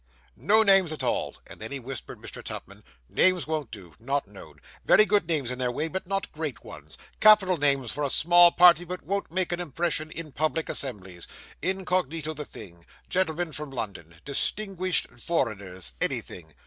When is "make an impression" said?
9.31-10.09